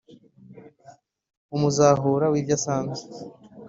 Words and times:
umuzahura 1.55 2.25
w’ibyo 2.33 2.53
asanze 2.57 3.03